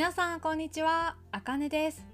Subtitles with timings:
[0.00, 2.06] 皆さんこんにちは、あかねです。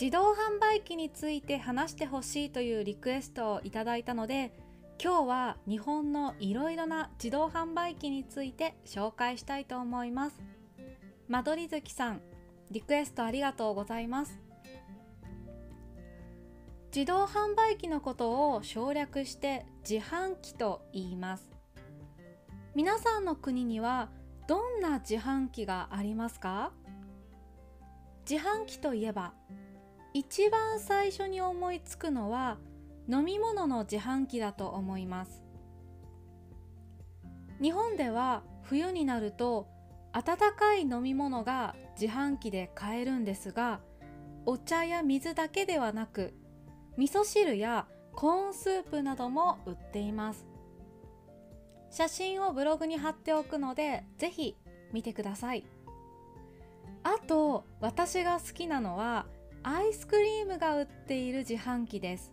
[0.00, 4.50] 自動販売機について話してほしいというリクエストをいただいたので
[4.98, 10.40] 今日は日本のいろいろな自動販売機について紹介したいと思います。
[11.28, 12.22] 間取り月さん
[12.70, 14.40] リクエストありがとうございます。
[16.96, 21.50] 自動販売機のことを省略して自販機と言います。
[22.74, 24.08] 皆さんの国には
[24.48, 26.72] どんな自販機がありますか？
[28.30, 29.32] 自販機といえば
[30.14, 32.58] 一番最初に思いつくのは
[33.08, 35.42] 飲み物の自販機だと思います。
[37.60, 39.66] 日本では冬になると
[40.12, 43.80] 温かい飲み物が自販機で買えるんですが
[44.46, 46.32] お茶や水だけではなく
[46.96, 50.46] 味噌汁やコーンスープなども売っています。
[51.90, 54.56] 写真をブログに貼っておくのでぜひ
[54.92, 55.64] 見てください。
[57.10, 59.26] あと私が好きなのは
[59.64, 62.32] アイスクリームが売っている自販機です。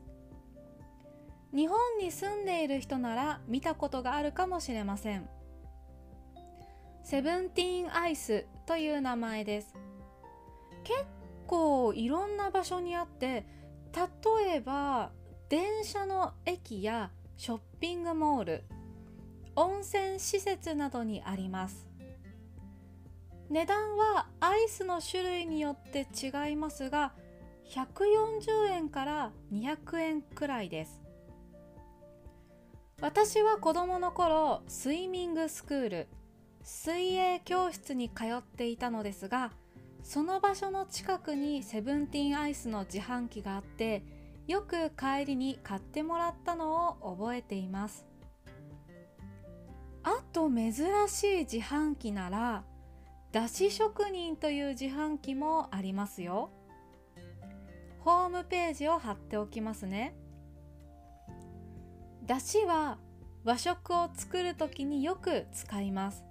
[1.51, 5.27] 日本に住んでいる人なら見たことがあるかもしれません。
[7.03, 9.73] セブンティーンアイスという名前です。
[10.83, 10.99] 結
[11.47, 13.47] 構いろんな場所にあって
[13.95, 15.11] 例えば
[15.49, 18.63] 電車の駅やショッピングモール
[19.55, 21.87] 温泉施設などにあります。
[23.49, 27.13] 値段はアイスの種類によって違いますが
[27.69, 31.01] 140円から200円くらいです。
[32.99, 36.07] 私は子供の頃スイミングスクール
[36.63, 39.51] 水泳教室に通っていたのですが
[40.01, 44.03] その場所の近くにセブンティーンアイスの自販機があって
[44.47, 48.05] よく帰りに買ってもらったのを覚えています。
[50.03, 50.73] あと珍
[51.07, 52.63] しい自販機なら
[53.37, 56.49] だし職人という自販機もありますよ。
[57.99, 60.15] ホームページを貼っておきますね。
[62.25, 62.97] だしは
[63.43, 66.23] 和食を作る時によく使います。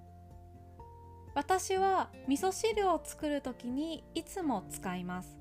[1.33, 5.37] 私は味噌汁を作る時にいつも使います。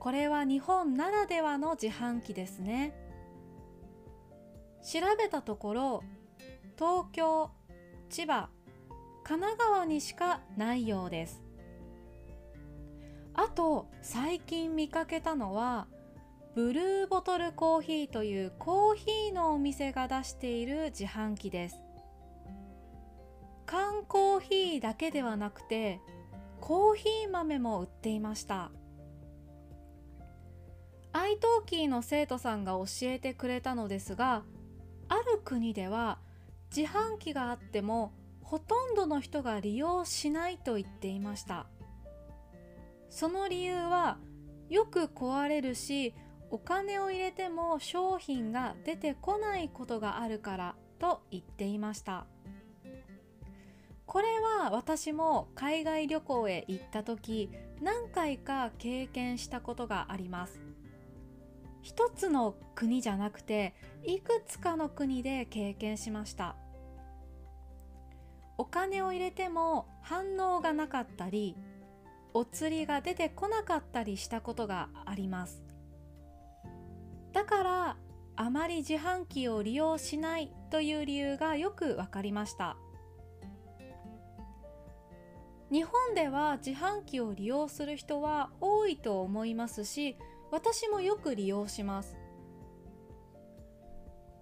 [0.00, 2.92] これは日本ならではの自販機ですね。
[4.82, 6.04] 調べたところ
[6.76, 7.52] 東京
[8.08, 8.48] 千葉
[9.24, 11.42] 神奈川にしかないようです。
[13.34, 15.86] あと最近見かけたのは
[16.54, 21.76] ブルーボトルコーヒーというコーヒーのお店が出している自販機です。
[23.66, 26.00] 缶コーヒーだけではなくて
[26.60, 28.72] コーヒー豆も売っていました。
[31.12, 34.42] アイトーキーの生徒さんが教えてくれたのですが
[35.08, 36.18] ある国では
[36.74, 38.12] 自販機があっても
[38.50, 41.66] ほとんどの人が利用しないと言っていました。
[43.08, 44.18] その理由は
[44.68, 46.16] よく壊れるし
[46.50, 52.26] お金を入れても商品が出てこないことがあるからと言っていました。
[54.04, 57.50] これは私も海外旅行へ行った時
[57.80, 60.60] 何回か経験したことがあります。
[61.82, 66.56] 一つの国じゃなくていくつかの国で経験しました。
[68.60, 71.56] お金を入れても反応がなかったり
[72.34, 75.64] お釣りが出てこなかったりしたことがあります。
[77.32, 77.96] だから
[78.36, 82.76] あまり自販機を利用しないという理由がよく分かりました。
[85.72, 90.18] 日本では自販機を利用する人は多いと思いますし
[90.50, 92.18] 私もよく利用します。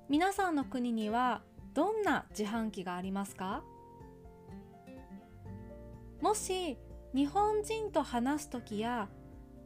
[0.08, 1.42] 皆さんの国には
[1.72, 3.62] どんな自販機がありますか？
[6.20, 6.78] もし
[7.14, 9.08] 日本人と話す時や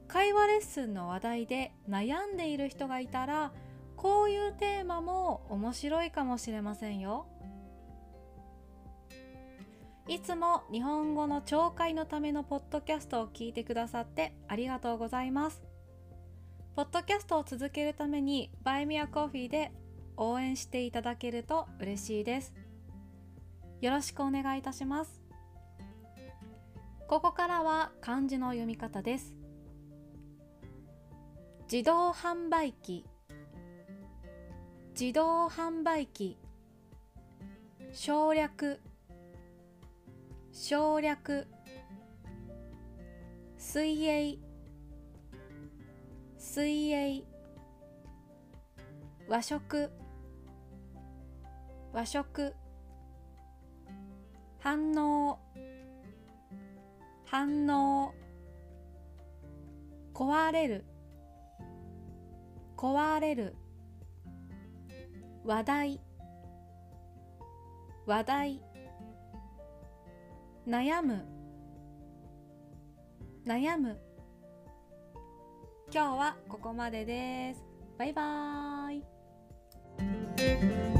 [0.07, 3.53] 会話レッスンの話題で悩んでいる人がいたら
[3.97, 7.27] こういうテーマも面白いかもしれませんよ。
[10.09, 15.63] いつも日本語の聴解のためのポッドキャストを聞いてくださってありがとうございます。
[16.75, 19.73] ポッドキャストを続けるためにバイミアコーヒーで
[20.17, 22.53] 応援していただけると嬉しいです。
[23.81, 25.22] よろしくお願いいたします。
[27.13, 29.37] ここからは漢字の読み方です。
[31.71, 33.05] 自動販売機。
[34.99, 36.39] 自動販売機。
[37.93, 38.81] 省略。
[40.53, 41.47] 省略。
[43.59, 44.39] 水泳。
[46.39, 47.25] 水泳。
[49.29, 49.91] 和食。
[51.93, 52.55] 和食。
[54.61, 55.39] 反応。
[57.33, 58.13] 反応。
[60.13, 60.85] 壊れる。
[62.77, 63.57] 壊れる。
[65.43, 66.01] 話題。
[68.05, 68.61] 話題。
[70.69, 71.25] 悩む。
[73.47, 73.99] 悩む。
[75.91, 77.65] 今日はここまでです。
[77.97, 78.97] バイバー
[80.89, 80.92] イ。